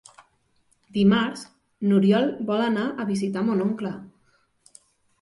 [0.95, 1.43] Dimarts
[1.91, 3.97] n'Oriol vol anar a visitar mon oncle.